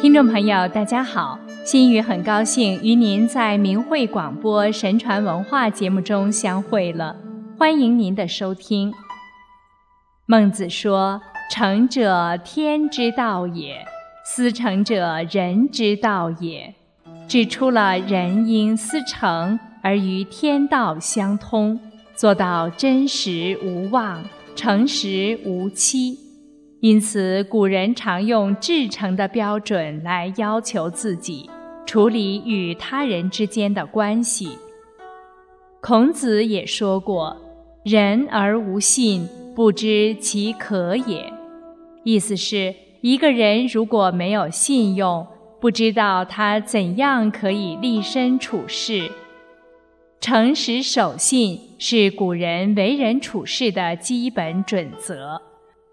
[0.00, 1.36] 听众朋友，大家好！
[1.64, 7.16] 心雨很高兴与您在明慧广播神传文化节目中相会了，
[7.58, 8.94] 欢迎您的收听。
[10.26, 13.74] 孟子说：“成者，天之道也；
[14.24, 16.72] 思成者，人之道也。”
[17.26, 21.78] 指出了人因思成而与天道相通，
[22.14, 24.22] 做到真实无妄、
[24.54, 26.27] 诚实无欺。
[26.80, 31.50] 因此，古人常用至诚的标准来要求自己
[31.84, 34.56] 处理与他人之间的关系。
[35.80, 37.36] 孔子也说过
[37.84, 41.32] ：“人而无信，不知其可也。”
[42.04, 45.26] 意思是，一个人如果没有信用，
[45.60, 49.10] 不知道他怎样可以立身处世。
[50.20, 55.42] 诚实守信是古人为人处事的基本准则。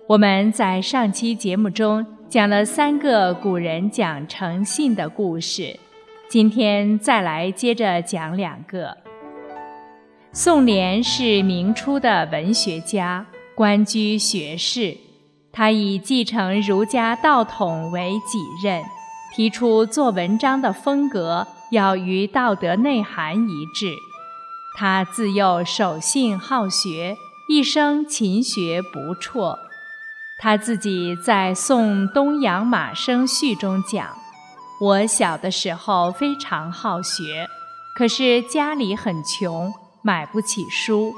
[0.08, 5.80] 我们在上期节目中讲了三个古人讲诚信的故事，
[6.30, 8.96] 今天再来接着讲两个。
[10.32, 13.26] 宋濂是明初的文学家、
[13.56, 14.96] 官居学士，
[15.52, 18.84] 他以继承儒家道统为己任，
[19.36, 23.92] 提出做文章的风格要与道德内涵一致。
[24.78, 27.18] 他自幼守信好学，
[27.50, 29.58] 一生勤学不辍。
[30.38, 34.08] 他自己在《宋东阳马生序》中讲
[34.82, 37.48] ：“我小的时候非常好学，
[37.96, 41.14] 可是家里很穷，买不起书，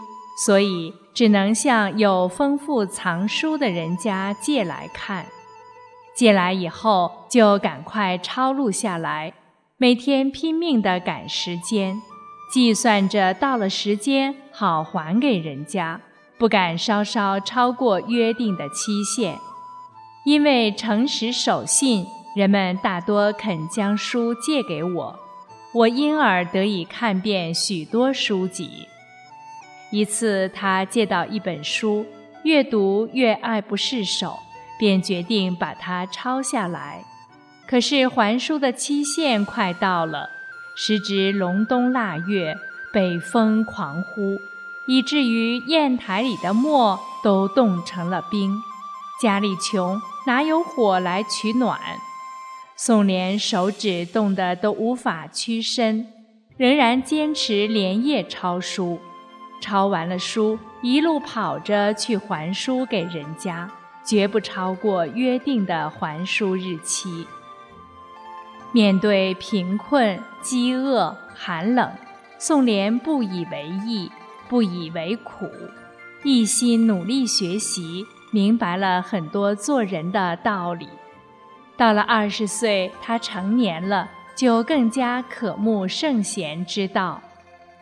[0.46, 5.26] 所以只能向有丰富藏书的人家借来看。
[6.16, 9.34] 借来以后就赶快抄录下来，
[9.78, 12.00] 每天拼命地赶时间，
[12.54, 16.02] 计算着到了时间好还给人家。”
[16.38, 19.40] 不敢稍稍超过约定的期限，
[20.24, 25.20] 因为诚实守信，人们大多肯将书借给我，
[25.74, 28.88] 我因而得以看遍许多书籍。
[29.90, 32.06] 一次，他借到一本书，
[32.44, 34.38] 越读越爱不释手，
[34.78, 37.04] 便决定把它抄下来。
[37.68, 40.30] 可是还书的期限快到了，
[40.76, 42.56] 时值隆冬腊月，
[42.94, 44.38] 北风狂呼。
[44.88, 48.62] 以至于砚台里的墨都冻成了冰，
[49.22, 51.78] 家里穷，哪有火来取暖？
[52.76, 56.08] 宋濂手指冻得都无法屈伸，
[56.56, 59.00] 仍然坚持连夜抄书。
[59.60, 63.70] 抄完了书，一路跑着去还书给人家，
[64.06, 67.28] 绝不超过约定的还书日期。
[68.72, 71.92] 面对贫困、饥饿、寒冷，
[72.38, 74.12] 宋濂不以为意。
[74.50, 75.50] 不以为苦，
[76.24, 80.88] 一心努力学习，明白了很多做人的道理。
[81.76, 87.22] 到了二十岁，他成年了，就更加渴慕圣贤之道。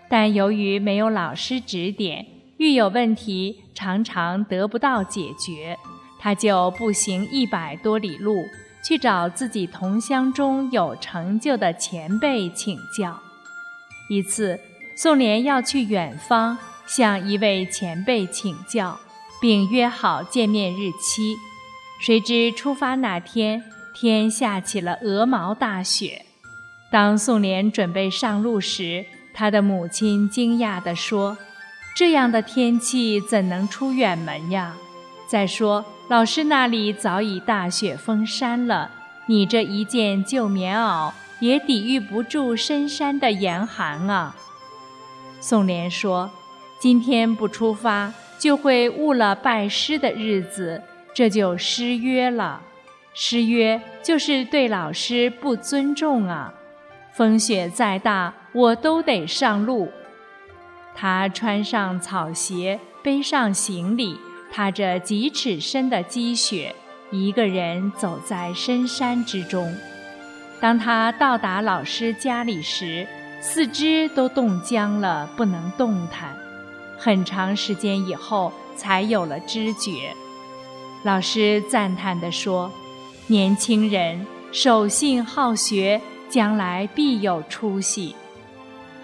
[0.10, 2.26] 但由于没有老师指点，
[2.58, 5.78] 遇有问题常常得不到解决，
[6.20, 8.36] 他就步行一百多里路
[8.84, 13.20] 去找自己同乡中有成就的前辈请教。
[14.10, 14.60] 一次。
[14.98, 16.58] 宋濂要去远方
[16.88, 18.98] 向一位前辈请教，
[19.42, 21.36] 并约好见面日期。
[22.00, 23.62] 谁知出发那天，
[23.94, 26.26] 天下起了鹅毛大雪。
[26.90, 31.38] 当宋濂准备上路时，他的母亲惊讶地说
[31.94, 34.78] ：“这样的天气怎能出远门呀？
[35.28, 38.92] 再说，老师那里早已大雪封山了，
[39.26, 41.12] 你这一件旧棉袄
[41.42, 44.34] 也抵御不住深山的严寒啊！”
[45.48, 46.32] 宋濂说
[46.82, 50.82] ：“今天不出发，就会误了拜师的日子，
[51.14, 52.64] 这就失约了。
[53.14, 56.52] 失约就是对老师不尊重啊！
[57.14, 59.92] 风雪再大，我都得上路。”
[60.98, 64.18] 他穿上草鞋，背上行李，
[64.52, 66.74] 踏着几尺深的积雪，
[67.12, 69.72] 一个人走在深山之中。
[70.60, 73.08] 当他到达老师家里时，
[73.48, 76.36] 四肢都冻僵了，不能动弹。
[76.98, 80.12] 很长时间以后，才有了知觉。
[81.04, 82.72] 老师赞叹地说
[83.28, 88.16] ：“年轻人守信好学，将来必有出息。”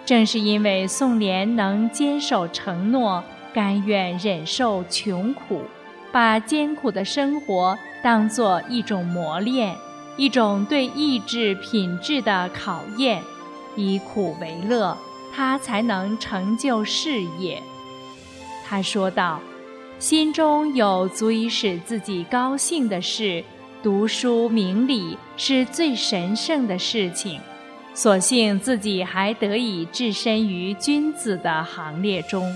[0.04, 3.22] 正是因为宋濂能坚守承诺，
[3.54, 5.62] 甘愿忍受穷苦，
[6.10, 9.76] 把艰苦的生活当作一种磨练，
[10.16, 13.22] 一种对意志品质的考验。
[13.76, 14.96] 以苦为乐，
[15.34, 17.62] 他才能成就事业。
[18.64, 19.40] 他说道
[19.98, 23.44] ：“心中有足以使自己高兴的事，
[23.82, 27.40] 读书明理是最神圣的事情，
[27.94, 32.50] 所幸自己还得以置身于君子的行列中。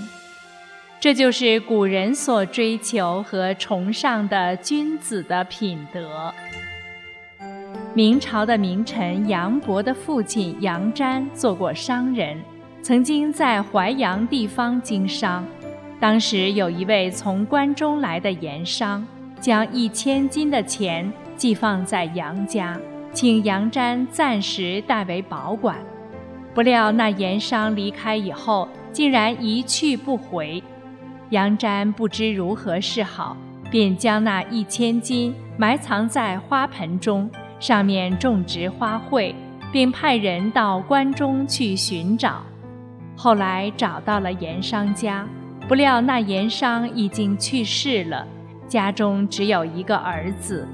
[0.99, 6.33] 这就是古人所追求和崇尚的君子的品德。
[7.97, 12.39] 明朝的名臣杨博的父亲杨瞻做过商人，
[12.83, 15.43] 曾经在淮阳地方经商。
[15.99, 19.03] 当时有一位从关中来的盐商，
[19.39, 22.79] 将一千金的钱寄放在杨家，
[23.11, 25.75] 请杨瞻暂时代为保管。
[26.53, 30.61] 不料那盐商离开以后，竟然一去不回。
[31.31, 33.35] 杨瞻不知如何是好，
[33.71, 37.27] 便将那一千金埋藏在花盆中，
[37.59, 39.33] 上面种植花卉，
[39.71, 42.43] 并派人到关中去寻找。
[43.15, 45.27] 后来找到了盐商家，
[45.67, 48.27] 不料那盐商已经去世了，
[48.67, 50.67] 家中只有一个儿子。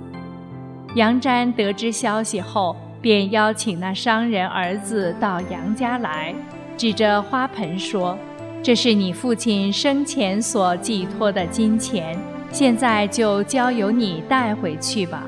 [0.96, 6.36] 杨瞻得知消息后，便邀请那商人儿子到杨家来，
[6.78, 8.18] 指着花盆说。
[8.62, 12.18] 这是你父亲生前所寄托的金钱，
[12.52, 15.24] 现在就交由你带回去吧。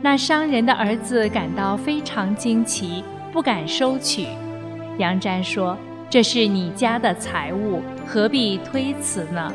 [0.00, 3.02] 那商人的儿子感到非常惊奇，
[3.32, 4.26] 不敢收取。
[4.98, 5.76] 杨瞻说
[6.08, 9.52] ：“这是你家的财物，何必推辞呢？”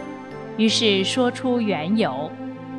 [0.57, 2.29] 于是说出缘由。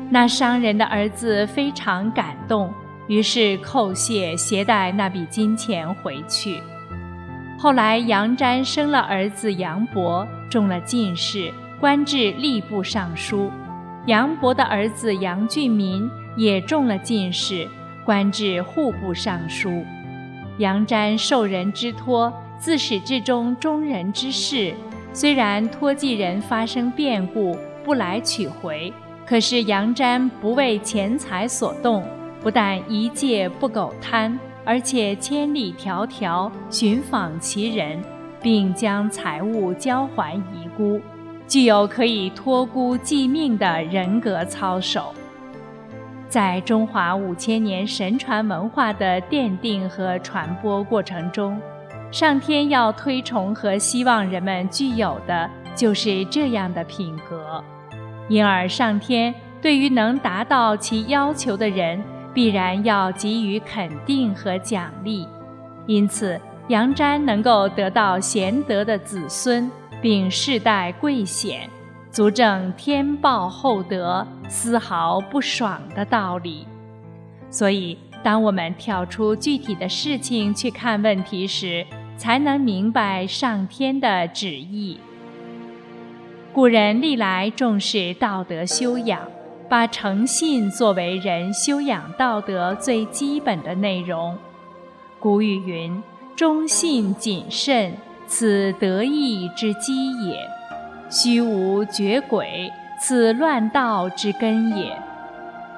[0.09, 2.71] 那商人的儿子非常感动，
[3.07, 6.59] 于是叩谢，携带那笔金钱回去。
[7.57, 13.49] 后来，杨瞻生了儿子杨伯，中了进士，官至吏部尚书；
[14.05, 17.67] 杨伯的儿子杨俊民也中了进士，
[18.03, 19.85] 官至户部尚书。
[20.57, 24.73] 杨瞻受人之托，自始至终忠人之事。
[25.13, 28.93] 虽然托寄人发生变故，不来取回，
[29.25, 32.03] 可是杨瞻不为钱财所动，
[32.41, 34.37] 不但一介不苟贪。
[34.67, 38.01] 而且千里迢迢寻访其人，
[38.41, 40.99] 并将财物交还遗孤，
[41.47, 45.13] 具有可以托孤寄命的人格操守。
[46.27, 51.59] 在中华五千年神传文化的奠定和传播过程中，
[52.11, 57.63] 上天要推崇和希望人们具有的就是这样的品格，
[58.27, 62.03] 因而上天对于能达到其要求的人。
[62.35, 65.25] 必然要给予肯定和奖励，
[65.85, 66.37] 因此
[66.67, 69.71] 杨瞻能够得到贤德的子孙，
[70.01, 71.69] 并世代贵显，
[72.15, 76.65] 足证天报厚德，丝毫不爽的道理。
[77.49, 81.85] 所以，当我们跳出具体的事情去看问题时，
[82.15, 84.97] 才能明白上天的旨意。
[86.53, 89.19] 古人历来重视道德修养。
[89.67, 94.37] 把诚信作为人修养道德最基本的内容。
[95.19, 96.03] 古语云
[96.37, 97.91] ：“忠信谨慎，
[98.27, 100.37] 此德义之基也；
[101.09, 104.97] 虚无绝轨，此乱道之根也。”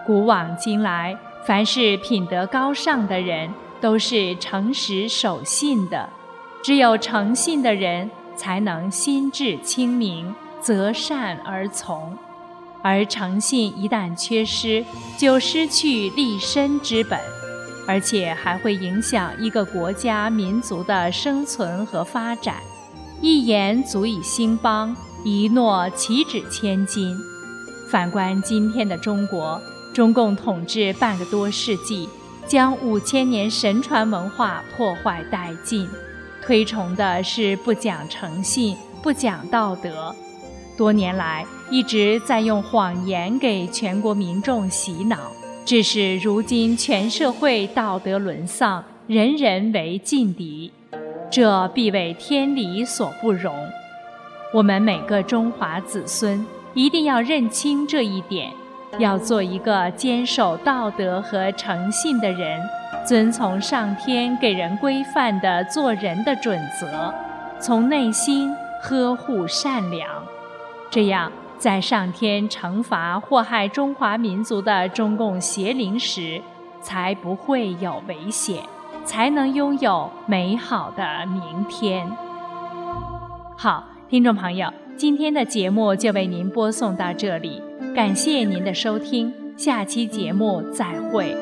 [0.05, 6.09] 古往今来，凡是品德高尚的人，都是诚实守信的。
[6.63, 12.17] 只有诚信的人，才能心智清明，择善而从。
[12.81, 14.85] 而诚信一旦缺失，
[15.17, 17.19] 就失去立身之本，
[17.85, 22.55] 而且还会影响一个国家民族的生存和发展。
[23.19, 24.95] 一言足以兴邦，
[25.29, 27.13] 一诺岂止千金。
[27.89, 29.61] 反观今天的中国，
[29.93, 32.07] 中共统治半个多世纪，
[32.47, 35.85] 将五千年神传文化破坏殆尽，
[36.41, 40.15] 推崇的是不讲诚信、不讲道德。
[40.77, 45.29] 多年来一直在用谎言给全国民众洗脑，
[45.65, 50.71] 致使如今全社会道德沦丧，人人为劲敌，
[51.29, 53.53] 这必为天理所不容。
[54.53, 58.51] 我们每个中华子孙一定要认清这一点，
[58.97, 62.61] 要做一个坚守道德和诚信的人，
[63.05, 67.13] 遵从上天给人规范的做人的准则，
[67.59, 70.07] 从内心呵护善良。
[70.89, 76.41] 这样，在上天惩罚祸害中华民族的中共邪灵时，
[76.81, 78.63] 才不会有危险，
[79.03, 82.09] 才能拥有美好的明天。
[83.57, 87.61] 好，听众朋友，今天的节目就为您播送到这里，
[87.93, 91.35] 感谢您的收听，下期节目再会。